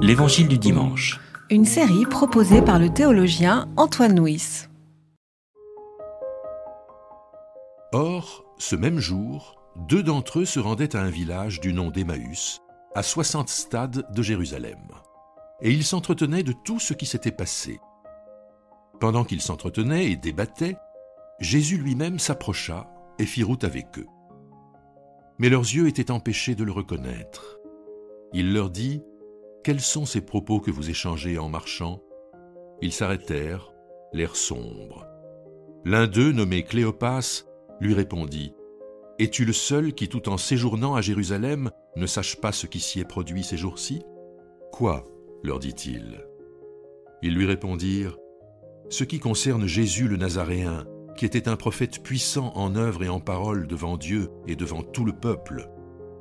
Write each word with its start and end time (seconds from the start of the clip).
L'Évangile 0.00 0.48
du 0.48 0.58
dimanche. 0.58 1.20
Une 1.50 1.64
série 1.64 2.06
proposée 2.06 2.62
par 2.62 2.78
le 2.78 2.88
théologien 2.88 3.68
Antoine 3.76 4.18
Nuis. 4.18 4.66
Or, 7.92 8.44
ce 8.58 8.76
même 8.76 8.98
jour, 8.98 9.56
deux 9.76 10.02
d'entre 10.02 10.40
eux 10.40 10.44
se 10.44 10.60
rendaient 10.60 10.96
à 10.96 11.02
un 11.02 11.10
village 11.10 11.60
du 11.60 11.72
nom 11.72 11.90
d'Emmaüs, 11.90 12.60
à 12.94 13.02
soixante 13.02 13.48
stades 13.48 14.06
de 14.12 14.22
Jérusalem. 14.22 14.88
Et 15.60 15.70
ils 15.70 15.84
s'entretenaient 15.84 16.42
de 16.42 16.54
tout 16.64 16.78
ce 16.78 16.94
qui 16.94 17.06
s'était 17.06 17.32
passé. 17.32 17.80
Pendant 19.00 19.24
qu'ils 19.24 19.42
s'entretenaient 19.42 20.10
et 20.10 20.16
débattaient, 20.16 20.76
Jésus 21.40 21.76
lui-même 21.76 22.18
s'approcha 22.18 22.90
et 23.18 23.26
fit 23.26 23.42
route 23.42 23.64
avec 23.64 23.98
eux. 23.98 24.06
Mais 25.38 25.48
leurs 25.48 25.62
yeux 25.62 25.88
étaient 25.88 26.10
empêchés 26.10 26.54
de 26.54 26.64
le 26.64 26.72
reconnaître. 26.72 27.58
Il 28.32 28.52
leur 28.52 28.70
dit, 28.70 29.02
Quels 29.64 29.80
sont 29.80 30.06
ces 30.06 30.20
propos 30.20 30.60
que 30.60 30.70
vous 30.70 30.90
échangez 30.90 31.38
en 31.38 31.48
marchant? 31.48 32.00
Ils 32.80 32.92
s'arrêtèrent, 32.92 33.72
l'air 34.12 34.36
sombre. 34.36 35.06
L'un 35.84 36.06
d'eux, 36.06 36.32
nommé 36.32 36.62
Cléopas, 36.62 37.44
lui 37.80 37.94
répondit, 37.94 38.54
Es-tu 39.18 39.44
le 39.44 39.52
seul 39.52 39.94
qui, 39.94 40.08
tout 40.08 40.28
en 40.28 40.36
séjournant 40.36 40.94
à 40.94 41.00
Jérusalem, 41.00 41.70
ne 41.96 42.06
sache 42.06 42.40
pas 42.40 42.52
ce 42.52 42.66
qui 42.66 42.78
s'y 42.78 43.00
est 43.00 43.04
produit 43.04 43.42
ces 43.42 43.56
jours-ci? 43.56 44.02
Quoi? 44.72 45.04
leur 45.42 45.58
dit-il. 45.58 46.24
Ils 47.22 47.34
lui 47.34 47.46
répondirent, 47.46 48.16
Ce 48.90 49.04
qui 49.04 49.18
concerne 49.18 49.66
Jésus 49.66 50.08
le 50.08 50.16
Nazaréen, 50.16 50.86
qui 51.16 51.26
était 51.26 51.48
un 51.48 51.56
prophète 51.56 52.02
puissant 52.02 52.52
en 52.54 52.74
œuvre 52.76 53.02
et 53.02 53.08
en 53.08 53.20
parole 53.20 53.66
devant 53.66 53.96
Dieu 53.96 54.30
et 54.46 54.56
devant 54.56 54.82
tout 54.82 55.04
le 55.04 55.12
peuple, 55.12 55.68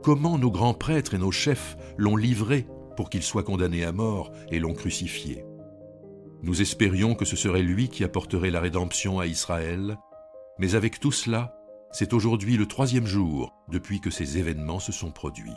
comment 0.04 0.38
nos 0.38 0.52
grands 0.52 0.74
prêtres 0.74 1.14
et 1.14 1.20
nos 1.20 1.32
chefs 1.32 1.78
l'ont 1.98 2.16
livré 2.16 2.68
pour 2.98 3.10
qu'il 3.10 3.24
soit 3.24 3.44
condamné 3.44 3.86
à 3.86 3.94
mort 3.94 4.34
et 4.50 4.60
l'ont 4.60 4.74
crucifié. 4.74 5.46
Nous 6.44 6.62
espérions 6.62 7.16
que 7.16 7.26
ce 7.26 7.38
serait 7.38 7.62
lui 7.62 7.88
qui 7.88 8.04
apporterait 8.04 8.52
la 8.52 8.60
rédemption 8.60 9.20
à 9.20 9.28
Israël, 9.28 9.98
mais 10.60 10.76
avec 10.76 11.00
tout 11.00 11.14
cela, 11.14 11.56
c'est 11.92 12.14
aujourd'hui 12.14 12.58
le 12.58 12.66
troisième 12.66 13.06
jour 13.06 13.54
depuis 13.70 14.02
que 14.02 14.10
ces 14.10 14.38
événements 14.38 14.80
se 14.80 14.92
sont 14.92 15.12
produits. 15.12 15.56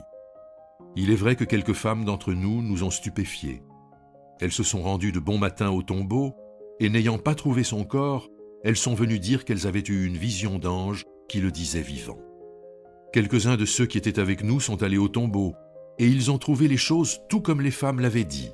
Il 0.97 1.11
est 1.11 1.17
vrai 1.17 1.35
que 1.35 1.45
quelques 1.45 1.73
femmes 1.73 2.05
d'entre 2.05 2.33
nous 2.33 2.63
nous 2.63 2.85
ont 2.85 2.91
stupéfiés. 2.91 3.63
Elles 4.41 4.53
se 4.53 4.63
sont 4.63 4.83
rendues 4.83 5.13
de 5.13 5.21
bon 5.21 5.39
matin 5.39 5.71
au 5.71 5.83
tombeau, 5.83 6.35
et 6.79 6.89
n'ayant 6.89 7.19
pas 7.19 7.35
trouvé 7.35 7.63
son 7.63 7.85
corps, 7.85 8.29
elles 8.65 8.77
sont 8.77 8.95
venues 8.95 9.19
dire 9.19 9.45
qu'elles 9.45 9.67
avaient 9.67 9.81
eu 9.81 10.07
une 10.07 10.17
vision 10.17 10.59
d'ange 10.59 11.05
qui 11.29 11.41
le 11.41 11.51
disait 11.51 11.83
vivant. 11.83 12.19
Quelques-uns 13.13 13.57
de 13.57 13.65
ceux 13.65 13.87
qui 13.87 13.99
étaient 13.99 14.19
avec 14.19 14.45
nous 14.45 14.61
sont 14.61 14.83
allés 14.83 14.99
au 14.99 15.09
tombeau, 15.09 15.55
et 16.01 16.07
ils 16.07 16.31
ont 16.31 16.39
trouvé 16.39 16.67
les 16.67 16.79
choses 16.79 17.21
tout 17.29 17.43
comme 17.43 17.61
les 17.61 17.71
femmes 17.71 18.01
l'avaient 18.01 18.25
dit. 18.25 18.51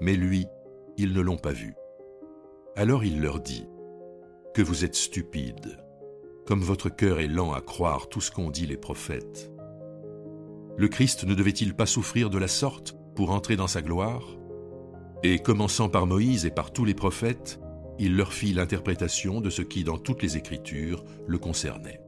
Mais 0.00 0.16
lui, 0.16 0.46
ils 0.96 1.12
ne 1.12 1.20
l'ont 1.20 1.36
pas 1.36 1.52
vu. 1.52 1.74
Alors 2.74 3.04
il 3.04 3.22
leur 3.22 3.38
dit, 3.38 3.68
Que 4.52 4.62
vous 4.62 4.84
êtes 4.84 4.96
stupides, 4.96 5.78
comme 6.44 6.62
votre 6.62 6.88
cœur 6.88 7.20
est 7.20 7.28
lent 7.28 7.52
à 7.52 7.60
croire 7.60 8.08
tout 8.08 8.20
ce 8.20 8.32
qu'ont 8.32 8.50
dit 8.50 8.66
les 8.66 8.76
prophètes. 8.76 9.52
Le 10.76 10.88
Christ 10.88 11.24
ne 11.24 11.34
devait-il 11.34 11.72
pas 11.72 11.86
souffrir 11.86 12.30
de 12.30 12.38
la 12.38 12.48
sorte 12.48 12.96
pour 13.14 13.30
entrer 13.30 13.54
dans 13.54 13.68
sa 13.68 13.80
gloire? 13.80 14.36
Et 15.22 15.38
commençant 15.38 15.88
par 15.88 16.08
Moïse 16.08 16.46
et 16.46 16.50
par 16.50 16.72
tous 16.72 16.84
les 16.84 16.94
prophètes, 16.94 17.60
il 18.00 18.16
leur 18.16 18.32
fit 18.32 18.52
l'interprétation 18.52 19.40
de 19.40 19.50
ce 19.50 19.62
qui, 19.62 19.84
dans 19.84 19.98
toutes 19.98 20.22
les 20.22 20.36
Écritures, 20.36 21.04
le 21.28 21.38
concernait. 21.38 22.00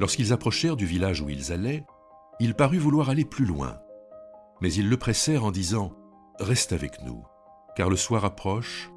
Lorsqu'ils 0.00 0.32
approchèrent 0.32 0.76
du 0.76 0.84
village 0.84 1.22
où 1.22 1.30
ils 1.30 1.52
allaient, 1.52 1.84
il 2.40 2.54
parut 2.54 2.78
vouloir 2.78 3.10
aller 3.10 3.26
plus 3.26 3.44
loin, 3.44 3.78
mais 4.60 4.72
ils 4.72 4.88
le 4.88 4.96
pressèrent 4.96 5.44
en 5.44 5.50
disant⁇ 5.50 5.92
Reste 6.44 6.72
avec 6.72 7.02
nous, 7.02 7.22
car 7.76 7.90
le 7.90 7.96
soir 7.96 8.24
approche, 8.24 8.90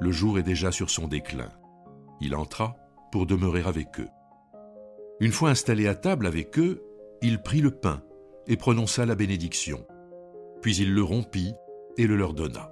le 0.00 0.12
jour 0.12 0.38
est 0.38 0.42
déjà 0.42 0.70
sur 0.70 0.90
son 0.90 1.08
déclin. 1.08 1.48
Il 2.20 2.34
entra 2.34 2.76
pour 3.10 3.26
demeurer 3.26 3.62
avec 3.64 3.98
eux. 4.00 4.08
Une 5.18 5.32
fois 5.32 5.50
installé 5.50 5.86
à 5.86 5.94
table 5.94 6.26
avec 6.26 6.58
eux, 6.58 6.82
il 7.22 7.40
prit 7.40 7.62
le 7.62 7.70
pain 7.70 8.02
et 8.46 8.56
prononça 8.56 9.06
la 9.06 9.14
bénédiction. 9.14 9.86
Puis 10.60 10.76
il 10.76 10.94
le 10.94 11.02
rompit 11.02 11.54
et 11.96 12.06
le 12.06 12.16
leur 12.16 12.34
donna. 12.34 12.70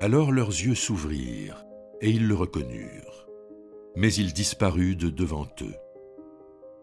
Alors 0.00 0.32
leurs 0.32 0.48
yeux 0.48 0.74
s'ouvrirent, 0.74 1.64
et 2.02 2.10
ils 2.10 2.28
le 2.28 2.34
reconnurent. 2.34 3.26
Mais 3.96 4.12
il 4.12 4.32
disparut 4.34 4.96
de 4.96 5.08
devant 5.08 5.46
eux. 5.62 5.74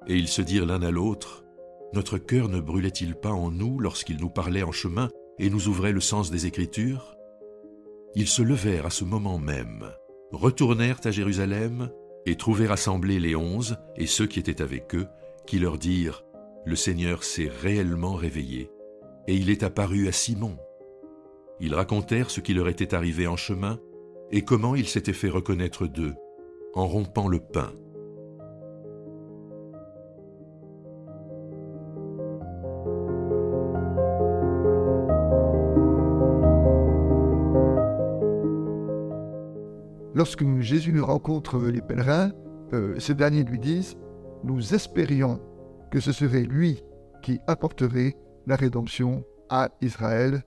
Et 0.07 0.15
ils 0.15 0.27
se 0.27 0.41
dirent 0.41 0.65
l'un 0.65 0.81
à 0.81 0.89
l'autre, 0.89 1.43
Notre 1.93 2.17
cœur 2.17 2.47
ne 2.47 2.59
brûlait-il 2.59 3.15
pas 3.15 3.31
en 3.31 3.51
nous 3.51 3.79
lorsqu'il 3.79 4.17
nous 4.17 4.29
parlait 4.29 4.63
en 4.63 4.71
chemin 4.71 5.09
et 5.39 5.49
nous 5.49 5.67
ouvrait 5.67 5.91
le 5.91 5.99
sens 5.99 6.31
des 6.31 6.45
Écritures? 6.45 7.17
Ils 8.15 8.27
se 8.27 8.41
levèrent 8.41 8.85
à 8.85 8.89
ce 8.89 9.03
moment 9.03 9.37
même, 9.37 9.91
retournèrent 10.31 10.99
à 11.03 11.11
Jérusalem, 11.11 11.89
et 12.25 12.35
trouvèrent 12.35 12.71
assemblés 12.71 13.19
les 13.19 13.35
onze 13.35 13.77
et 13.95 14.05
ceux 14.05 14.27
qui 14.27 14.39
étaient 14.39 14.61
avec 14.61 14.93
eux, 14.95 15.07
qui 15.47 15.59
leur 15.59 15.77
dirent, 15.77 16.23
Le 16.65 16.75
Seigneur 16.75 17.23
s'est 17.23 17.49
réellement 17.49 18.13
réveillé, 18.13 18.69
et 19.27 19.35
il 19.35 19.49
est 19.49 19.63
apparu 19.63 20.07
à 20.07 20.11
Simon. 20.11 20.57
Ils 21.59 21.75
racontèrent 21.75 22.29
ce 22.29 22.39
qui 22.41 22.53
leur 22.53 22.67
était 22.67 22.93
arrivé 22.93 23.27
en 23.27 23.35
chemin 23.35 23.79
et 24.31 24.43
comment 24.43 24.75
il 24.75 24.87
s'était 24.87 25.13
fait 25.13 25.29
reconnaître 25.29 25.87
d'eux 25.87 26.15
en 26.73 26.87
rompant 26.87 27.27
le 27.27 27.39
pain. 27.39 27.73
Lorsque 40.21 40.45
Jésus 40.59 41.01
rencontre 41.01 41.59
les 41.59 41.81
pèlerins, 41.81 42.31
euh, 42.73 42.93
ces 42.99 43.15
derniers 43.15 43.43
lui 43.43 43.57
disent, 43.57 43.97
nous 44.43 44.75
espérions 44.75 45.41
que 45.89 45.99
ce 45.99 46.11
serait 46.11 46.43
lui 46.43 46.83
qui 47.23 47.39
apporterait 47.47 48.15
la 48.45 48.55
rédemption 48.55 49.25
à 49.49 49.69
Israël 49.81 50.43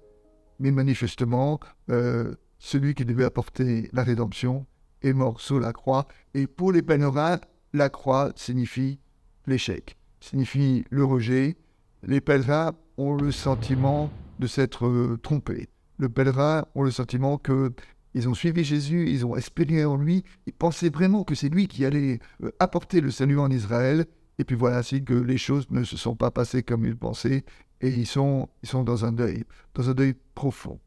mais 0.60 0.70
manifestement, 0.70 1.58
euh, 1.90 2.36
celui 2.60 2.94
qui 2.94 3.04
devait 3.04 3.24
apporter 3.24 3.90
la 3.92 4.04
rédemption 4.04 4.64
est 5.02 5.12
mort 5.12 5.40
sur 5.40 5.58
la 5.58 5.72
croix. 5.72 6.06
Et 6.34 6.46
pour 6.46 6.70
les 6.70 6.82
pèlerins, 6.82 7.40
la 7.72 7.88
croix 7.88 8.30
signifie 8.36 9.00
l'échec, 9.48 9.96
signifie 10.20 10.84
le 10.90 11.04
rejet. 11.04 11.56
Les 12.04 12.20
pèlerins 12.20 12.76
ont 12.96 13.16
le 13.16 13.32
sentiment 13.32 14.08
de 14.38 14.46
s'être 14.46 14.86
euh, 14.86 15.18
trompés. 15.20 15.68
Les 15.98 16.08
pèlerins 16.08 16.64
ont 16.76 16.84
le 16.84 16.92
sentiment 16.92 17.38
que 17.38 17.72
ils 18.14 18.28
ont 18.28 18.34
suivi 18.34 18.64
Jésus, 18.64 19.10
ils 19.10 19.26
ont 19.26 19.36
espéré 19.36 19.84
en 19.84 19.96
lui, 19.96 20.24
ils 20.46 20.52
pensaient 20.52 20.88
vraiment 20.88 21.24
que 21.24 21.34
c'est 21.34 21.48
lui 21.48 21.66
qui 21.66 21.84
allait 21.84 22.20
euh, 22.42 22.50
apporter 22.60 23.00
le 23.00 23.10
salut 23.10 23.38
en 23.38 23.50
Israël. 23.50 24.06
Et 24.38 24.44
puis 24.44 24.56
voilà, 24.56 24.82
c'est 24.82 25.00
que 25.00 25.14
les 25.14 25.38
choses 25.38 25.68
ne 25.70 25.84
se 25.84 25.96
sont 25.96 26.16
pas 26.16 26.30
passées 26.30 26.62
comme 26.62 26.84
ils 26.84 26.96
pensaient 26.96 27.44
et 27.80 27.88
ils 27.88 28.06
sont, 28.06 28.48
ils 28.62 28.68
sont 28.68 28.84
dans 28.84 29.04
un 29.04 29.12
deuil, 29.12 29.44
dans 29.74 29.90
un 29.90 29.94
deuil 29.94 30.14
profond. 30.34 30.80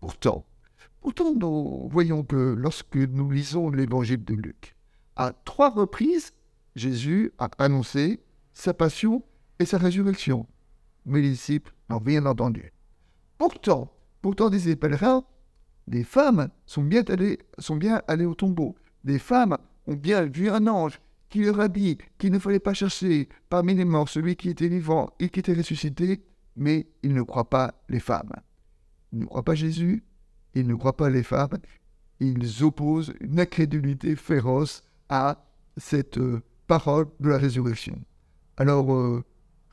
Pourtant, 0.00 0.44
pourtant, 1.00 1.34
nous 1.34 1.88
voyons 1.90 2.24
que 2.24 2.54
lorsque 2.58 2.96
nous 2.96 3.30
lisons 3.30 3.70
l'évangile 3.70 4.24
de 4.24 4.34
Luc, 4.34 4.74
à 5.16 5.32
trois 5.44 5.70
reprises, 5.70 6.32
Jésus 6.74 7.32
a 7.38 7.50
annoncé 7.58 8.20
sa 8.52 8.74
passion 8.74 9.22
et 9.58 9.66
sa 9.66 9.78
résurrection. 9.78 10.46
Mais 11.04 11.20
les 11.20 11.30
disciples 11.30 11.74
n'ont 11.90 11.98
rien 11.98 12.24
entendu. 12.26 12.72
Pourtant, 13.38 13.92
pourtant, 14.22 14.50
disait 14.50 14.76
pèlerins, 14.76 15.24
des 15.88 16.04
femmes 16.04 16.48
sont 16.66 16.82
bien 16.82 17.02
allées, 17.08 17.38
sont 17.58 17.76
bien 17.76 18.02
allées 18.08 18.24
au 18.24 18.34
tombeau. 18.34 18.76
Des 19.04 19.18
femmes 19.18 19.56
ont 19.86 19.94
bien 19.94 20.24
vu 20.24 20.48
un 20.48 20.66
ange 20.66 21.00
qui 21.28 21.42
leur 21.42 21.60
a 21.60 21.68
dit 21.68 21.98
qu'il 22.18 22.30
ne 22.30 22.38
fallait 22.38 22.60
pas 22.60 22.74
chercher 22.74 23.28
parmi 23.48 23.74
les 23.74 23.84
morts 23.84 24.08
celui 24.08 24.36
qui 24.36 24.50
était 24.50 24.68
vivant 24.68 25.10
et 25.18 25.28
qui 25.28 25.40
était 25.40 25.54
ressuscité, 25.54 26.22
mais 26.56 26.86
ils 27.02 27.14
ne 27.14 27.22
croient 27.22 27.48
pas 27.48 27.74
les 27.88 28.00
femmes. 28.00 28.32
Ils 29.12 29.20
ne 29.20 29.24
croient 29.24 29.44
pas 29.44 29.54
Jésus, 29.54 30.04
ils 30.54 30.66
ne 30.66 30.74
croient 30.74 30.96
pas 30.96 31.10
les 31.10 31.22
femmes, 31.22 31.58
ils 32.20 32.62
opposent 32.62 33.14
une 33.20 33.40
incrédulité 33.40 34.14
féroce 34.14 34.82
à 35.08 35.44
cette 35.76 36.18
euh, 36.18 36.42
parole 36.66 37.06
de 37.20 37.30
la 37.30 37.38
résurrection. 37.38 37.98
Alors 38.56 38.92
euh, 38.92 39.24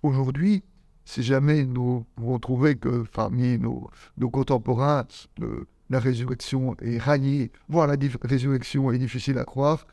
aujourd'hui, 0.02 0.64
si 1.06 1.24
jamais 1.24 1.66
nous 1.66 2.06
pouvons 2.16 2.40
trouver 2.40 2.76
que 2.76 3.04
parmi 3.14 3.58
nos, 3.60 3.90
contemporains, 4.32 5.06
euh, 5.42 5.66
la 5.90 6.00
résurrection 6.00 6.76
est 6.82 7.00
raniée, 7.00 7.52
voire 7.68 7.88
la 7.88 7.98
résurrection 8.22 8.92
est 8.92 9.00
difficile 9.00 9.38
à 9.38 9.46
croire, 9.46 9.88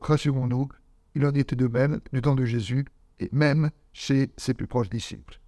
rassurons-nous, 0.00 0.68
il 1.14 1.26
en 1.26 1.34
était 1.34 1.56
de 1.56 1.66
même 1.66 2.00
du 2.12 2.22
temps 2.22 2.36
de 2.36 2.44
Jésus 2.44 2.86
et 3.18 3.28
même 3.32 3.70
chez 3.92 4.30
ses 4.36 4.54
plus 4.54 4.66
proches 4.66 4.90
disciples. 4.90 5.40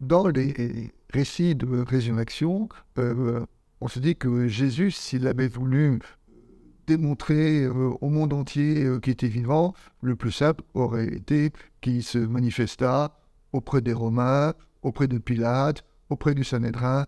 Dans 0.00 0.26
les 0.26 0.92
récits 1.10 1.54
de 1.54 1.78
résurrection, 1.78 2.68
euh, 2.98 3.46
on 3.80 3.86
se 3.86 4.00
dit 4.00 4.16
que 4.16 4.48
Jésus, 4.48 4.90
s'il 4.90 5.28
avait 5.28 5.46
voulu 5.46 6.00
démontrer 6.88 7.68
au 7.68 8.08
monde 8.08 8.32
entier 8.32 8.84
qu'il 9.00 9.12
était 9.12 9.28
vivant, 9.28 9.74
le 10.00 10.16
plus 10.16 10.32
simple 10.32 10.64
aurait 10.74 11.06
été 11.06 11.52
qu'il 11.80 12.02
se 12.02 12.18
manifestât 12.18 13.16
auprès 13.52 13.80
des 13.80 13.92
Romains, 13.92 14.54
auprès 14.82 15.08
de 15.08 15.18
Pilate, 15.18 15.84
auprès 16.10 16.34
du 16.34 16.44
Sanhédrin, 16.44 17.06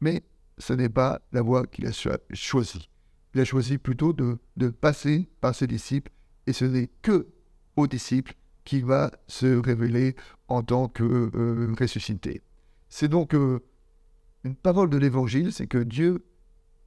mais 0.00 0.22
ce 0.58 0.72
n'est 0.72 0.88
pas 0.88 1.20
la 1.32 1.42
voie 1.42 1.66
qu'il 1.66 1.86
a 1.86 1.92
choisie. 2.32 2.90
Il 3.34 3.40
a 3.40 3.44
choisi 3.44 3.78
plutôt 3.78 4.12
de, 4.12 4.38
passer 4.68 5.28
par 5.40 5.54
ses 5.54 5.66
disciples, 5.66 6.12
et 6.46 6.52
ce 6.52 6.64
n'est 6.64 6.90
que 7.02 7.26
aux 7.76 7.86
disciples 7.86 8.34
qu'il 8.64 8.84
va 8.84 9.10
se 9.26 9.58
révéler 9.58 10.14
en 10.48 10.62
tant 10.62 10.88
que 10.88 11.02
euh, 11.02 11.74
ressuscité. 11.78 12.42
C'est 12.88 13.08
donc 13.08 13.34
euh, 13.34 13.60
une 14.44 14.54
parole 14.54 14.88
de 14.88 14.96
l'Évangile, 14.96 15.52
c'est 15.52 15.66
que 15.66 15.78
Dieu 15.78 16.24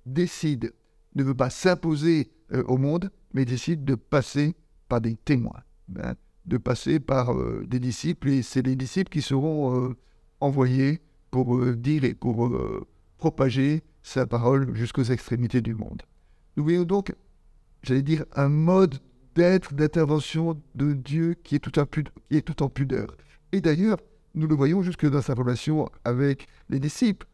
décide, 0.06 0.74
ne 1.16 1.24
veut 1.24 1.36
pas 1.36 1.50
s'imposer 1.50 2.32
euh, 2.54 2.64
au 2.64 2.78
monde, 2.78 3.12
mais 3.34 3.44
décide 3.44 3.84
de 3.84 3.96
passer 3.96 4.56
par 4.88 5.02
des 5.02 5.16
témoins, 5.16 5.64
hein, 6.02 6.16
de 6.46 6.58
passer 6.58 7.02
par 7.02 7.36
des 7.66 7.80
disciples, 7.80 8.30
et 8.30 8.42
c'est 8.42 8.62
les 8.62 8.78
disciples 8.78 9.12
qui 9.12 9.22
seront 9.22 9.94
envoyés 10.40 11.02
pour 11.32 11.66
dire 11.76 12.04
et 12.04 12.14
pour 12.14 12.52
propager 13.18 13.84
sa 14.04 14.26
parole 14.26 14.76
jusqu'aux 14.76 15.04
extrémités 15.04 15.62
du 15.62 15.76
monde. 15.76 16.02
Nous 16.56 16.64
voyons 16.64 16.84
donc, 16.84 17.14
j'allais 17.84 18.02
dire, 18.02 18.26
un 18.36 18.50
mode 18.50 19.00
d'être, 19.36 19.74
d'intervention 19.74 20.60
de 20.76 20.94
Dieu 20.94 21.36
qui 21.44 21.56
est, 21.56 21.60
tout 21.60 21.72
est 22.32 22.42
tout 22.42 22.64
en 22.64 22.70
pudeur. 22.70 23.16
Et 23.52 23.62
d'ailleurs, 23.62 23.98
nous 24.34 24.48
le 24.48 24.56
voyons 24.56 24.82
jusque 24.82 25.10
dans 25.10 25.22
sa 25.22 25.34
relation 25.34 25.90
avec 26.04 26.48
les 26.70 26.80
disciples, 26.80 27.28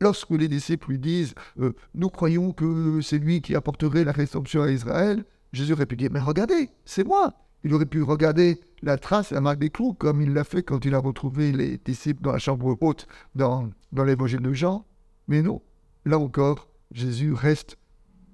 lorsque 0.00 0.30
les 0.30 0.48
disciples 0.48 0.90
lui 0.90 0.98
disent 0.98 1.34
euh, 1.60 1.72
Nous 1.94 2.10
croyons 2.10 2.52
que 2.52 3.00
c'est 3.00 3.18
lui 3.18 3.40
qui 3.40 3.54
apporterait 3.54 4.04
la 4.04 4.12
rédemption 4.12 4.62
à 4.62 4.70
Israël», 4.70 5.24
Jésus 5.52 5.74
dire 5.74 6.10
Mais 6.10 6.20
regardez, 6.20 6.70
c'est 6.84 7.04
moi 7.04 7.32
il 7.64 7.72
aurait 7.72 7.86
pu 7.86 8.02
regarder 8.02 8.60
la 8.82 8.98
trace, 8.98 9.30
la 9.30 9.40
marque 9.40 9.58
des 9.58 9.70
clous, 9.70 9.94
comme 9.94 10.20
il 10.20 10.32
l'a 10.34 10.44
fait 10.44 10.62
quand 10.62 10.84
il 10.84 10.94
a 10.94 10.98
retrouvé 10.98 11.50
les 11.50 11.78
disciples 11.78 12.22
dans 12.22 12.32
la 12.32 12.38
chambre 12.38 12.76
haute 12.80 13.06
dans, 13.34 13.70
l'évangile 13.92 14.40
de 14.40 14.52
Jean. 14.52 14.86
Mais 15.28 15.40
non, 15.40 15.62
là 16.04 16.18
encore, 16.18 16.68
Jésus 16.92 17.32
reste 17.32 17.78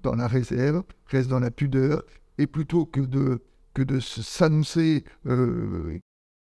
dans 0.03 0.15
la 0.15 0.27
réserve, 0.27 0.83
reste 1.05 1.29
dans 1.29 1.39
la 1.39 1.51
pudeur, 1.51 2.03
et 2.37 2.45
plutôt 2.45 2.85
que 2.85 2.99
de, 2.99 3.41
que 3.73 3.99
s'annoncer 4.01 5.05
euh, 5.25 5.97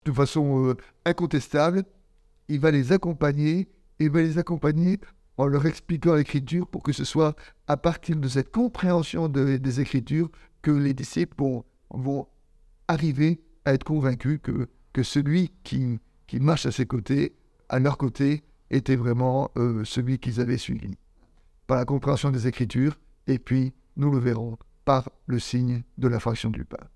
de 0.04 0.12
façon 0.12 0.66
euh, 0.66 0.76
incontestable, 1.06 1.84
il 2.48 2.60
va 2.60 2.70
les 2.70 2.92
accompagner, 2.92 3.68
et 3.98 4.04
il 4.04 4.10
va 4.10 4.20
les 4.20 4.36
accompagner 4.36 5.00
en 5.38 5.46
leur 5.46 5.64
expliquant 5.66 6.14
l'Écriture 6.14 6.66
pour 6.66 6.82
que 6.82 6.92
ce 6.92 7.04
soit 7.04 7.34
à 7.68 7.78
partir 7.78 8.16
de 8.16 8.28
cette 8.28 8.50
compréhension 8.50 9.28
des 9.28 9.80
Écritures 9.80 10.30
que 10.60 10.70
les 10.70 10.94
disciples 10.94 11.36
vont 11.90 12.26
arriver 12.88 13.40
à 13.64 13.74
être 13.74 13.84
convaincus 13.84 14.40
que, 14.42 14.68
que 14.92 15.02
celui 15.02 15.52
qui, 15.64 15.98
qui 16.26 16.40
marche 16.40 16.66
à 16.66 16.72
ses 16.72 16.86
côtés, 16.86 17.34
à 17.68 17.78
leur 17.78 17.98
côté, 17.98 18.44
était 18.70 18.96
vraiment 18.96 19.50
euh, 19.56 19.84
celui 19.84 20.18
qu'ils 20.18 20.40
avaient 20.40 20.58
suivi. 20.58 20.96
Par 21.66 21.76
la 21.76 21.84
compréhension 21.84 22.30
des 22.30 22.46
Écritures, 22.46 22.98
et 23.26 23.38
puis, 23.38 23.72
nous 23.96 24.10
le 24.10 24.18
verrons, 24.18 24.58
par 24.84 25.10
le 25.26 25.38
signe 25.38 25.82
de 25.98 26.08
la 26.08 26.20
fraction 26.20 26.50
du 26.50 26.64
pain. 26.64 26.86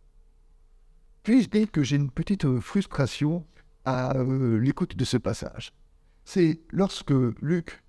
Puis-je 1.23 1.49
dire 1.49 1.71
que 1.71 1.83
j'ai 1.83 1.97
une 1.97 2.11
petite 2.11 2.45
euh, 2.45 2.61
frustration 2.61 3.45
à 3.85 4.17
euh, 4.17 4.59
l'écoute 4.59 4.97
de 4.97 5.05
ce 5.05 5.17
passage? 5.17 5.73
C'est 6.25 6.61
lorsque 6.71 7.13
Luc, 7.41 7.83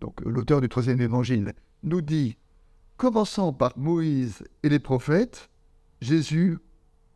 donc 0.00 0.20
l'auteur 0.22 0.60
du 0.60 0.68
troisième 0.68 1.00
évangile, 1.00 1.52
nous 1.82 2.00
dit 2.00 2.36
Commençant 2.96 3.52
par 3.52 3.76
Moïse 3.78 4.42
et 4.62 4.68
les 4.68 4.78
prophètes, 4.78 5.50
Jésus 6.00 6.58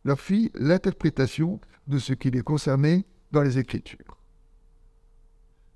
leur 0.03 0.19
fit 0.19 0.51
l'interprétation 0.55 1.59
de 1.87 1.97
ce 1.97 2.13
qui 2.13 2.31
les 2.31 2.41
concernait 2.41 3.05
dans 3.31 3.41
les 3.41 3.57
Écritures. 3.57 4.17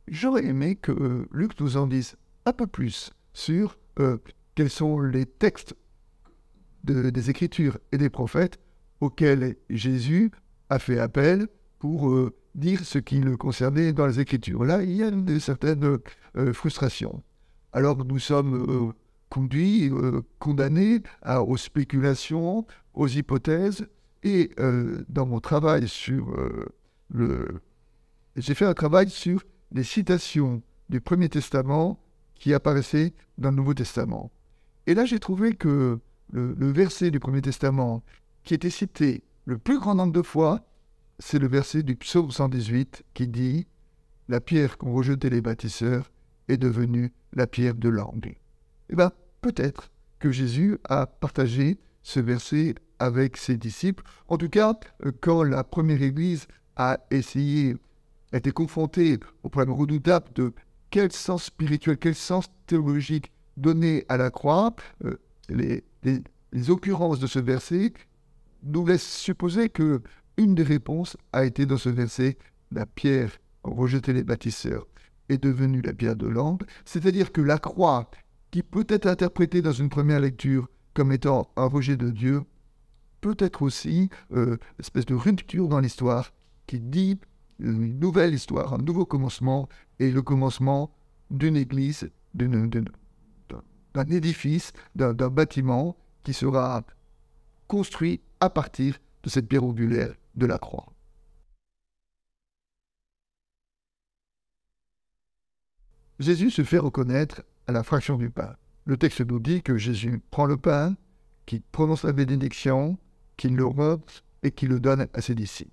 J'aurais 0.08 0.46
aimé 0.46 0.76
que 0.76 1.28
Luc 1.32 1.60
nous 1.60 1.78
en 1.78 1.88
dise 1.88 2.16
un 2.46 2.54
peu 2.54 2.68
plus 2.68 3.12
sur 3.34 3.78
euh, 4.00 4.18
quels 4.54 4.70
sont 4.70 5.00
les 5.00 5.26
textes 5.26 5.76
des 6.84 7.30
Écritures 7.30 7.80
et 7.92 7.98
des 7.98 8.12
prophètes 8.12 8.60
auxquels 9.02 9.56
Jésus 9.70 10.32
a 10.70 10.78
fait 10.78 11.00
appel 11.00 11.48
pour 11.80 12.10
euh, 12.10 12.36
dire 12.54 12.86
ce 12.86 13.00
qui 13.00 13.20
le 13.20 13.36
concernait 13.38 13.92
dans 13.92 14.06
les 14.06 14.20
Écritures. 14.20 14.64
Là, 14.64 14.84
il 14.84 14.92
y 14.92 15.04
a 15.04 15.08
une 15.08 15.40
certaine 15.40 15.98
euh, 16.38 16.54
frustration. 16.54 17.24
Alors 17.74 18.06
nous 18.06 18.20
sommes 18.20 18.94
conduits, 19.28 19.92
condamnés 20.40 21.02
aux 21.26 21.58
spéculations, 21.58 22.66
aux 22.94 23.08
hypothèses, 23.08 23.86
et 24.26 24.50
euh, 24.60 25.06
dans 25.08 25.26
mon 25.26 25.40
travail 25.40 25.88
sur 25.88 26.32
euh, 26.32 26.66
le... 27.10 27.62
J'ai 28.36 28.56
fait 28.56 28.66
un 28.66 28.74
travail 28.74 29.10
sur 29.10 29.44
les 29.72 29.84
citations 29.84 30.62
du 30.90 31.00
Premier 31.00 31.30
Testament 31.30 32.00
qui 32.34 32.54
apparaissaient 32.54 33.14
dans 33.38 33.52
le 33.52 33.56
Nouveau 33.56 33.76
Testament. 33.76 34.32
Et 34.88 34.96
là, 34.96 35.06
j'ai 35.06 35.20
trouvé 35.20 35.54
que 35.54 36.00
le, 36.32 36.72
verset 36.72 37.12
du 37.12 37.20
Premier 37.20 37.42
Testament 37.42 38.04
qui 38.44 38.56
était 38.56 38.72
cité 38.72 39.24
le 39.46 39.60
plus 39.60 39.80
grand 39.80 39.96
nombre 39.96 40.12
de 40.12 40.24
fois, 40.24 40.68
c'est 41.20 41.40
le 41.40 41.48
verset 41.48 41.84
du 41.84 41.96
psaume 41.96 42.32
118 42.32 43.04
qui 43.14 43.28
dit 43.28 43.68
La 44.28 44.42
pierre 44.42 44.78
qu'ont 44.78 44.94
rejetée 44.94 45.30
les 45.30 45.42
bâtisseurs 45.42 46.12
est 46.48 46.58
devenue 46.58 47.14
la 47.34 47.46
pierre 47.46 47.76
de 47.76 47.90
l'angle. 47.90 48.36
Eh 48.90 48.96
bien, 48.96 49.12
peut-être 49.42 49.92
que 50.18 50.32
Jésus 50.32 50.80
a 50.84 51.06
partagé 51.06 51.80
ce 52.02 52.20
verset 52.20 52.76
avec 53.00 53.38
ses 53.38 53.58
disciples. 53.58 54.04
En 54.28 54.38
tout 54.38 54.50
cas, 54.50 54.78
euh, 55.06 55.12
quand 55.22 55.44
la 55.44 55.64
première 55.64 56.02
Église 56.02 56.48
a 56.76 57.00
essayé, 57.12 57.76
a 58.32 58.38
été 58.38 58.52
confrontée 58.52 59.20
au 59.44 59.50
problème 59.50 59.74
redoutable 59.74 60.28
de 60.36 60.54
quel 60.90 61.12
sens 61.12 61.46
spirituel, 61.46 61.98
quel 61.98 62.16
sens 62.16 62.48
théologique 62.68 63.32
donner 63.58 64.06
à 64.10 64.18
la 64.18 64.30
croix, 64.32 64.76
euh, 65.04 65.18
les, 65.50 65.84
occurrences 66.70 67.20
de 67.20 67.28
ce 67.28 67.40
verset 67.40 67.94
nous 68.64 68.86
laissent 68.86 69.18
supposer 69.18 69.70
que 69.70 70.02
une 70.38 70.56
des 70.56 70.64
réponses 70.64 71.18
a 71.34 71.46
été 71.46 71.66
dans 71.66 71.78
ce 71.78 71.90
verset 71.90 72.38
la 72.72 72.86
pierre 72.86 73.32
rejetée 73.64 74.14
les 74.14 74.24
bâtisseurs 74.24 74.88
est 75.30 75.44
devenue 75.44 75.82
la 75.82 75.94
pierre 75.94 76.16
de 76.16 76.28
l'angle, 76.28 76.66
c'est-à-dire 76.86 77.32
que 77.32 77.42
la 77.42 77.58
croix, 77.58 78.10
qui 78.52 78.64
peut 78.64 78.86
être 78.88 79.08
interprétée 79.08 79.62
dans 79.62 79.72
une 79.72 79.90
première 79.90 80.20
lecture 80.20 80.70
comme 80.94 81.12
étant 81.12 81.50
un 81.58 81.66
rejet 81.66 81.98
de 81.98 82.10
Dieu, 82.10 82.44
peut-être 83.26 83.64
aussi 83.64 84.12
euh, 84.34 84.52
une 84.52 84.80
espèce 84.80 85.08
de 85.08 85.16
rupture 85.16 85.68
dans 85.68 85.80
l'histoire 85.80 86.32
qui 86.68 86.80
dit 86.80 87.20
une 87.58 87.98
nouvelle 88.00 88.36
histoire, 88.36 88.76
un 88.76 88.78
nouveau 88.78 89.08
commencement, 89.08 89.68
et 89.98 90.12
le 90.12 90.22
commencement 90.22 90.92
d'une 91.32 91.58
église, 91.58 92.12
d'un 92.36 92.70
édifice, 94.12 94.74
d'un 94.94 95.14
bâtiment 95.14 95.98
qui 96.24 96.34
sera 96.34 96.84
construit 97.68 98.22
à 98.42 98.52
partir 98.52 99.00
de 99.24 99.30
cette 99.30 99.48
pierre 99.48 99.64
angulaire 99.64 100.14
de 100.36 100.46
la 100.46 100.60
croix. 100.60 100.94
Jésus 106.20 106.52
se 106.52 106.64
fait 106.64 106.78
reconnaître 106.78 107.42
à 107.66 107.72
la 107.72 107.82
fraction 107.82 108.18
du 108.20 108.30
pain. 108.30 108.56
Le 108.86 108.98
texte 108.98 109.22
nous 109.22 109.40
dit 109.40 109.64
que 109.64 109.78
Jésus 109.78 110.22
prend 110.30 110.46
le 110.46 110.58
pain, 110.58 110.96
qu'il 111.48 111.64
prononce 111.64 112.04
la 112.04 112.14
bénédiction, 112.14 113.00
qu'il 113.38 113.56
le 113.56 113.66
et 114.44 114.52
qu'il 114.52 114.70
le 114.70 114.80
donne 114.80 115.08
à 115.14 115.22
ses 115.22 115.36
disciples. 115.36 115.72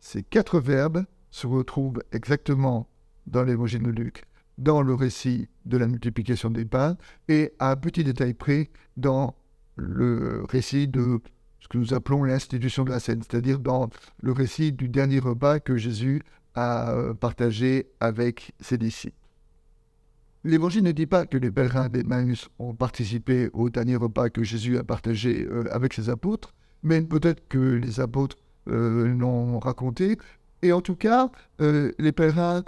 Ces 0.00 0.22
quatre 0.22 0.60
verbes 0.60 1.04
se 1.30 1.46
retrouvent 1.46 2.02
exactement 2.12 2.88
dans 3.26 3.44
l'évangile 3.44 3.82
de 3.82 3.90
Luc, 3.90 4.24
dans 4.58 4.82
le 4.82 4.94
récit 4.94 5.48
de 5.64 5.78
la 5.78 5.86
multiplication 5.86 6.50
des 6.50 6.64
pains, 6.64 6.96
et 7.28 7.52
à 7.58 7.70
un 7.70 7.76
petit 7.76 8.04
détail 8.04 8.34
près 8.34 8.70
dans 8.96 9.34
le 9.76 10.44
récit 10.48 10.88
de 10.88 11.20
ce 11.60 11.68
que 11.68 11.78
nous 11.78 11.94
appelons 11.94 12.24
l'institution 12.24 12.84
de 12.84 12.90
la 12.90 13.00
scène, 13.00 13.22
c'est-à-dire 13.22 13.60
dans 13.60 13.88
le 14.20 14.32
récit 14.32 14.72
du 14.72 14.88
dernier 14.88 15.20
repas 15.20 15.60
que 15.60 15.76
Jésus 15.76 16.22
a 16.54 16.90
euh, 16.90 17.14
partagé 17.14 17.90
avec 18.00 18.52
ses 18.60 18.76
disciples. 18.76 19.16
L'évangile 20.44 20.82
ne 20.82 20.90
dit 20.90 21.06
pas 21.06 21.24
que 21.24 21.38
les 21.38 21.52
pèlerins 21.52 21.88
d'Emmaüs 21.88 22.48
ont 22.58 22.74
participé 22.74 23.48
au 23.52 23.70
dernier 23.70 23.94
repas 23.94 24.28
que 24.28 24.42
Jésus 24.42 24.76
a 24.76 24.82
partagé 24.82 25.46
euh, 25.48 25.64
avec 25.72 25.92
ses 25.92 26.10
apôtres, 26.10 26.52
mais 26.82 27.00
peut-être 27.00 27.46
que 27.48 27.58
les 27.58 28.00
apôtres 28.00 28.36
euh, 28.68 29.06
l'ont 29.06 29.60
raconté. 29.60 30.18
Et 30.62 30.72
en 30.72 30.80
tout 30.80 30.96
cas, 30.96 31.30
euh, 31.60 31.92
les 31.98 32.10
pèlerins 32.10 32.64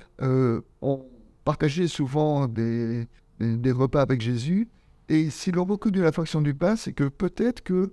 ont 0.82 1.04
partagé 1.44 1.88
souvent 1.88 2.46
des, 2.46 3.08
repas 3.40 4.02
avec 4.02 4.20
Jésus. 4.20 4.68
Et 5.08 5.30
s'ils 5.30 5.58
ont 5.58 5.64
reconnu 5.64 6.00
la 6.00 6.12
fraction 6.12 6.40
du 6.40 6.54
pain, 6.54 6.76
c'est 6.76 6.92
que 6.92 7.04
peut-être 7.04 7.62
que, 7.62 7.92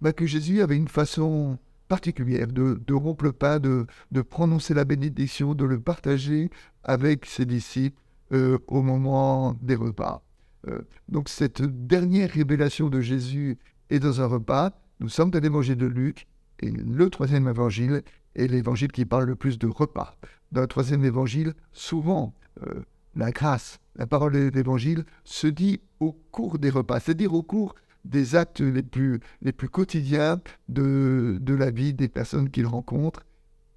bah, 0.00 0.12
Jésus 0.20 0.60
avait 0.60 0.76
une 0.76 0.88
façon 0.88 1.58
particulière 1.86 2.48
de, 2.48 2.92
rompre 2.92 3.24
le 3.24 3.32
pain, 3.32 3.60
de 3.60 3.86
prononcer 4.22 4.74
la 4.74 4.84
bénédiction, 4.84 5.54
de 5.54 5.64
le 5.64 5.78
partager 5.78 6.50
avec 6.82 7.26
ses 7.26 7.46
disciples 7.46 8.00
euh, 8.34 8.58
au 8.66 8.82
moment 8.82 9.54
des 9.62 9.76
repas. 9.76 10.24
Euh, 10.66 10.80
donc 11.08 11.28
cette 11.28 11.62
dernière 11.62 12.30
révélation 12.30 12.88
de 12.88 13.00
Jésus 13.00 13.58
est 13.90 14.00
dans 14.00 14.20
un 14.20 14.26
repas. 14.26 14.72
Nous 14.98 15.08
sommes 15.08 15.30
dans 15.30 15.38
l'évangile 15.38 15.76
de 15.76 15.86
Luc 15.86 16.26
et 16.58 16.70
le 16.70 17.10
troisième 17.10 17.46
évangile 17.46 18.02
est 18.34 18.48
l'évangile 18.48 18.90
qui 18.90 19.04
parle 19.04 19.26
le 19.26 19.36
plus 19.36 19.58
de 19.58 19.68
repas. 19.68 20.16
Dans 20.50 20.62
le 20.62 20.66
troisième 20.66 21.04
évangile, 21.04 21.54
souvent, 21.72 22.34
euh, 22.66 22.82
la 23.14 23.30
grâce, 23.30 23.78
la 23.94 24.08
parole 24.08 24.32
de 24.32 24.50
l'évangile 24.52 25.04
se 25.22 25.46
dit 25.46 25.80
au 26.00 26.12
cours 26.32 26.58
des 26.58 26.70
repas, 26.70 26.98
c'est-à-dire 26.98 27.34
au 27.34 27.42
cours 27.44 27.76
des 28.04 28.34
actes 28.34 28.60
les 28.60 28.82
plus, 28.82 29.20
les 29.42 29.52
plus 29.52 29.68
quotidiens 29.68 30.40
de, 30.68 31.38
de 31.40 31.54
la 31.54 31.70
vie 31.70 31.94
des 31.94 32.08
personnes 32.08 32.50
qu'il 32.50 32.66
rencontre. 32.66 33.24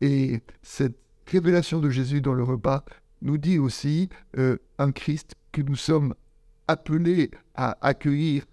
Et 0.02 0.42
cette 0.64 0.98
révélation 1.28 1.80
de 1.80 1.92
Jésus 1.92 2.22
dans 2.22 2.34
le 2.34 2.44
repas 2.44 2.84
nous 3.22 3.38
dit 3.38 3.60
aussi 3.60 4.10
euh, 4.38 4.58
un 4.78 4.92
Christ 4.92 5.36
que 5.52 5.62
nous 5.62 5.76
sommes 5.76 6.14
appelés 6.68 7.32
à 7.56 7.78
accueillir 7.86 8.46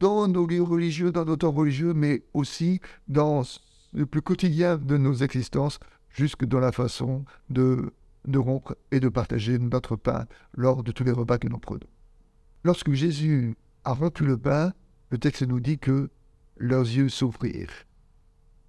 dans 0.00 0.28
nos 0.28 0.46
lieux 0.46 0.62
religieux, 0.62 1.10
dans 1.10 1.24
nos 1.24 1.36
temps 1.36 1.52
religieux, 1.52 1.94
mais 1.94 2.22
aussi 2.34 2.80
dans 3.08 3.42
le 3.92 4.06
plus 4.06 4.22
quotidien 4.22 4.76
de 4.76 4.96
nos 4.96 5.14
existences, 5.14 5.78
jusque 6.10 6.44
dans 6.44 6.60
la 6.60 6.72
façon 6.72 7.24
de, 7.50 7.92
de 8.26 8.38
rompre 8.38 8.76
et 8.90 9.00
de 9.00 9.08
partager 9.08 9.58
notre 9.58 9.96
pain 9.96 10.26
lors 10.54 10.82
de 10.82 10.92
tous 10.92 11.04
les 11.04 11.12
repas 11.12 11.38
que 11.38 11.48
nous 11.48 11.58
prenons. 11.58 11.86
Lorsque 12.64 12.92
Jésus 12.92 13.56
a 13.84 13.92
rompu 13.92 14.24
le 14.24 14.36
pain, 14.36 14.72
le 15.10 15.18
texte 15.18 15.42
nous 15.42 15.60
dit 15.60 15.78
que 15.78 16.10
leurs 16.56 16.82
yeux 16.82 17.08
s'ouvrirent. 17.08 17.86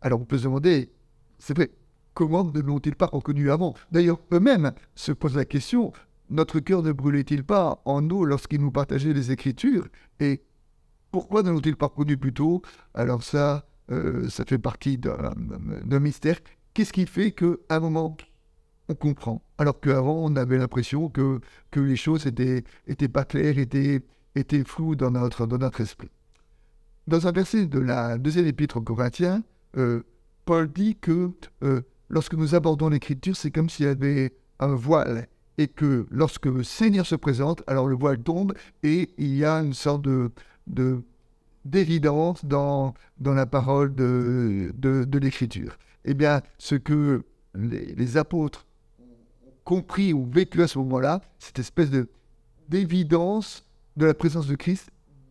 Alors 0.02 0.22
on 0.22 0.26
peut 0.26 0.38
se 0.38 0.44
demander, 0.44 0.92
c'est 1.38 1.56
vrai, 1.56 1.72
comment 2.20 2.44
ne 2.44 2.60
l'ont-ils 2.60 2.98
pas 2.98 3.06
reconnu 3.06 3.50
avant? 3.50 3.76
D'ailleurs, 3.94 4.20
eux-mêmes 4.34 4.74
se 4.94 5.14
posent 5.14 5.38
la 5.38 5.46
question, 5.46 5.94
notre 6.30 6.60
cœur 6.60 6.84
ne 6.84 6.92
brûlait-il 6.92 7.46
pas 7.46 7.82
en 7.86 8.02
nous 8.02 8.26
lorsqu'ils 8.26 8.60
nous 8.60 8.72
partageaient 8.72 9.14
les 9.14 9.32
Écritures? 9.32 9.88
Et 10.20 10.44
pourquoi 11.12 11.44
ne 11.44 11.50
l'ont-ils 11.50 11.78
pas 11.78 11.86
reconnu 11.86 12.18
plus 12.18 12.34
tôt? 12.34 12.62
Alors 12.94 13.24
ça, 13.24 13.66
euh, 13.90 14.28
ça 14.28 14.44
fait 14.44 14.58
partie 14.58 14.98
d'un 14.98 16.00
mystère. 16.02 16.42
Qu'est-ce 16.74 16.92
qui 16.92 17.06
fait 17.06 17.32
qu'à 17.32 17.56
un 17.70 17.80
moment, 17.80 18.18
on 18.90 18.96
comprend? 18.96 19.42
Alors 19.58 19.80
qu'avant, 19.80 20.26
on 20.26 20.36
avait 20.36 20.58
l'impression 20.58 21.08
que, 21.08 21.40
que 21.72 21.80
les 21.80 21.96
choses 21.96 22.28
étaient, 22.28 22.66
étaient 22.86 23.08
pas 23.08 23.24
claires, 23.24 23.58
étaient, 23.58 24.02
étaient 24.36 24.66
floues 24.66 24.98
dans 24.98 25.12
notre, 25.12 25.48
dans 25.48 25.58
notre 25.58 25.80
esprit. 25.80 26.12
Dans 27.08 27.28
un 27.28 27.32
verset 27.32 27.68
de 27.68 27.80
la 27.80 28.18
deuxième 28.18 28.46
épître 28.46 28.76
aux 28.76 28.82
Corinthiens, 28.82 29.42
euh, 29.78 30.04
Paul 30.44 30.70
dit 30.70 30.98
que 30.98 31.32
euh, 31.64 31.82
lorsque 32.10 32.34
nous 32.34 32.56
abordons 32.56 32.90
l'Écriture, 32.90 33.36
c'est 33.36 33.52
comme 33.52 33.70
s'il 33.70 33.86
y 33.86 33.90
avait 33.90 34.34
un 34.60 34.76
voile 34.76 35.28
et 35.58 35.68
que 35.68 36.08
lorsque 36.10 36.46
le 36.46 36.64
Seigneur 36.64 37.06
se 37.06 37.16
présente, 37.16 37.64
alors 37.68 37.88
le 37.88 37.96
voile 37.96 38.20
tombe 38.20 38.54
et 38.84 39.10
il 39.18 39.36
y 39.36 39.46
a 39.46 39.56
une 39.58 39.74
sorte 39.74 40.02
de, 40.02 40.32
d'évidence 41.66 42.46
dans, 42.46 42.94
dans 43.20 43.34
la 43.34 43.46
parole 43.46 43.94
de, 43.94 44.72
de, 44.76 45.18
l'Écriture. 45.18 45.78
Eh 46.06 46.14
bien, 46.14 46.42
ce 46.58 46.76
que 46.76 47.24
les, 47.56 48.18
apôtres 48.18 48.66
ont 49.00 49.54
compris 49.66 50.14
ou 50.14 50.26
vécu 50.26 50.62
à 50.62 50.68
ce 50.68 50.80
moment-là, 50.80 51.22
cette 51.40 51.60
espèce 51.60 51.90
de, 51.90 52.08
d'évidence 52.70 53.68
de 53.98 54.06
la 54.06 54.14
présence 54.14 54.48
de 54.48 54.56
Christ, 54.56 54.90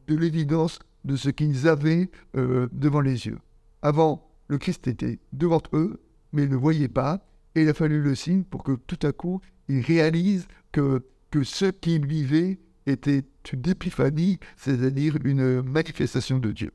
de 0.08 0.14
l'évidence 0.14 0.78
de 1.04 1.16
ce 1.16 1.30
qu'ils 1.30 1.68
avaient 1.68 2.10
euh, 2.36 2.68
devant 2.72 3.00
les 3.00 3.26
yeux. 3.26 3.38
Avant, 3.80 4.28
le 4.48 4.58
Christ 4.58 4.86
était 4.88 5.18
devant 5.32 5.62
eux, 5.72 6.00
mais 6.32 6.44
ils 6.44 6.50
ne 6.50 6.56
voyaient 6.56 6.88
pas, 6.88 7.24
et 7.54 7.62
il 7.62 7.68
a 7.68 7.74
fallu 7.74 8.02
le 8.02 8.14
signe 8.14 8.44
pour 8.44 8.62
que 8.62 8.72
tout 8.72 9.06
à 9.06 9.12
coup, 9.12 9.40
ils 9.68 9.80
réalisent 9.80 10.46
que, 10.72 11.04
que 11.30 11.44
ce 11.44 11.66
qu'ils 11.66 12.06
vivaient 12.06 12.58
était 12.86 13.24
une 13.52 13.68
épiphanie, 13.68 14.38
c'est-à-dire 14.56 15.16
une 15.24 15.62
manifestation 15.62 16.38
de 16.38 16.52
Dieu. 16.52 16.72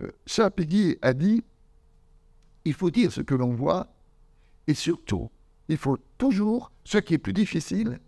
Euh, 0.00 0.10
Charles 0.26 0.52
a 1.02 1.12
dit, 1.14 1.44
il 2.64 2.74
faut 2.74 2.90
dire 2.90 3.12
ce 3.12 3.20
que 3.20 3.34
l'on 3.34 3.54
voit, 3.54 3.94
et 4.66 4.74
surtout, 4.74 5.30
il 5.68 5.76
faut 5.76 5.98
toujours, 6.18 6.72
ce 6.84 6.98
qui 6.98 7.14
est 7.14 7.18
plus 7.18 7.32
difficile, 7.32 8.00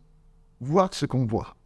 voir 0.60 0.94
ce 0.94 1.06
qu'on 1.06 1.26
voit. 1.26 1.56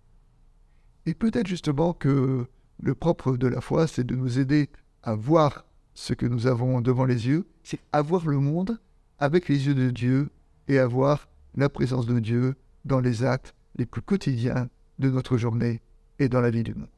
Et 1.06 1.14
peut-être 1.14 1.46
justement 1.46 1.92
que 1.92 2.46
le 2.80 2.94
propre 2.94 3.36
de 3.36 3.46
la 3.46 3.60
foi, 3.60 3.86
c'est 3.86 4.04
de 4.04 4.14
nous 4.14 4.38
aider 4.38 4.70
à 5.02 5.14
voir 5.14 5.64
ce 5.94 6.12
que 6.14 6.26
nous 6.26 6.46
avons 6.46 6.80
devant 6.80 7.04
les 7.04 7.26
yeux, 7.26 7.48
c'est 7.62 7.80
à 7.92 8.02
voir 8.02 8.26
le 8.26 8.38
monde 8.38 8.78
avec 9.18 9.48
les 9.48 9.66
yeux 9.66 9.74
de 9.74 9.90
Dieu 9.90 10.30
et 10.68 10.78
à 10.78 10.86
voir 10.86 11.28
la 11.54 11.68
présence 11.68 12.06
de 12.06 12.18
Dieu 12.18 12.54
dans 12.84 13.00
les 13.00 13.24
actes 13.24 13.54
les 13.76 13.86
plus 13.86 14.02
quotidiens 14.02 14.68
de 14.98 15.10
notre 15.10 15.36
journée 15.36 15.80
et 16.18 16.28
dans 16.28 16.40
la 16.40 16.50
vie 16.50 16.62
du 16.62 16.74
monde. 16.74 16.88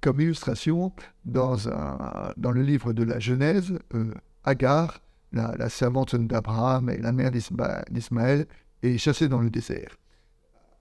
Comme 0.00 0.20
illustration, 0.20 0.92
dans, 1.24 1.56
le 1.56 2.62
livre 2.62 2.92
de 2.92 3.02
la 3.02 3.18
Genèse, 3.18 3.78
euh, 3.94 4.14
Agar, 4.44 5.00
la 5.32 5.68
servante 5.68 6.14
d'Abraham 6.14 6.88
et 6.88 6.98
la 6.98 7.12
mère 7.12 7.30
d'Ismaël, 7.30 8.46
est 8.82 8.96
chassée 8.96 9.28
dans 9.28 9.40
le 9.40 9.50
désert 9.50 9.98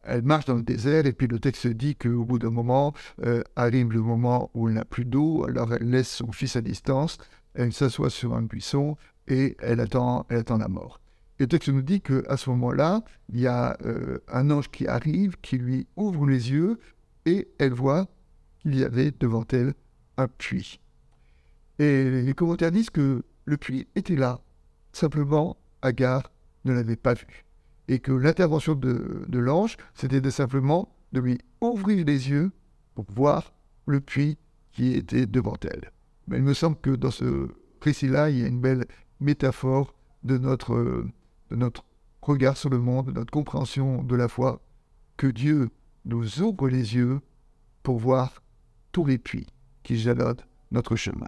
elle 0.07 0.23
marche 0.23 0.45
dans 0.45 0.55
le 0.55 0.63
désert 0.63 1.05
et 1.05 1.11
puis 1.11 1.27
le 1.27 1.39
texte 1.39 1.67
dit 1.67 1.95
qu'au 1.95 2.23
bout 2.23 2.39
d'un 2.39 2.49
moment 2.49 2.93
euh, 3.23 3.43
arrive 3.55 3.91
le 3.91 4.01
moment 4.01 4.49
où 4.53 4.67
elle 4.67 4.75
n'a 4.75 4.85
plus 4.85 5.05
d'eau, 5.05 5.43
alors 5.43 5.73
elle 5.73 5.89
laisse 5.89 6.09
son 6.09 6.31
fils 6.31 6.55
à 6.55 6.61
distance, 6.61 7.17
elle 7.53 7.73
s'assoit 7.73 8.09
sur 8.09 8.33
un 8.33 8.41
buisson 8.41 8.97
et 9.27 9.57
elle 9.59 9.81
attend, 9.81 10.25
la 10.29 10.67
mort. 10.67 11.01
Et 11.39 11.43
le 11.43 11.47
texte 11.47 11.69
nous 11.69 11.81
dit 11.81 12.01
qu'à 12.01 12.37
ce 12.37 12.49
moment-là, 12.51 13.03
il 13.29 13.41
y 13.41 13.47
a 13.47 13.77
euh, 13.85 14.19
un 14.29 14.49
ange 14.49 14.69
qui 14.71 14.87
arrive, 14.87 15.35
qui 15.41 15.57
lui 15.57 15.87
ouvre 15.95 16.25
les 16.25 16.51
yeux 16.51 16.79
et 17.25 17.47
elle 17.59 17.73
voit 17.73 18.07
qu'il 18.61 18.75
y 18.75 18.83
avait 18.83 19.11
devant 19.19 19.45
elle 19.51 19.73
un 20.17 20.27
puits. 20.27 20.79
Et 21.79 22.21
les 22.21 22.33
commentaires 22.33 22.71
disent 22.71 22.89
que 22.89 23.23
le 23.45 23.57
puits 23.57 23.87
était 23.95 24.15
là, 24.15 24.39
simplement 24.93 25.57
Agar 25.81 26.31
ne 26.65 26.73
l'avait 26.73 26.95
pas 26.95 27.13
vu 27.13 27.46
et 27.87 27.99
que 27.99 28.11
l'intervention 28.11 28.75
de, 28.75 29.39
l'ange, 29.39 29.77
c'était 29.93 30.29
simplement 30.31 30.93
de 31.13 31.19
lui 31.19 31.39
ouvrir 31.61 32.05
les 32.05 32.29
yeux 32.29 32.51
pour 32.95 33.05
voir 33.09 33.53
le 33.85 34.01
puits 34.01 34.37
qui 34.71 34.93
était 34.93 35.25
devant 35.25 35.57
elle. 35.63 35.91
Mais 36.27 36.37
il 36.37 36.43
me 36.43 36.53
semble 36.53 36.77
que 36.77 36.89
dans 36.89 37.11
ce 37.11 37.47
récit-là, 37.81 38.29
il 38.29 38.39
y 38.39 38.43
a 38.43 38.47
une 38.47 38.59
belle 38.59 38.85
métaphore 39.19 39.93
de 40.23 40.37
notre, 40.37 41.05
de 41.49 41.55
notre 41.55 41.85
regard 42.21 42.57
sur 42.57 42.69
le 42.69 42.79
monde, 42.79 43.07
de 43.07 43.11
notre 43.13 43.31
compréhension 43.31 44.03
de 44.03 44.15
la 44.15 44.27
foi, 44.27 44.61
que 45.15 45.27
Dieu 45.27 45.69
nous 46.05 46.41
ouvre 46.41 46.67
les 46.67 46.95
yeux 46.95 47.21
pour 47.83 47.97
voir 47.97 48.41
tous 48.91 49.05
les 49.05 49.17
puits 49.17 49.47
qui 49.83 49.97
jalonnent 49.97 50.43
notre 50.71 50.95
chemin. 50.95 51.27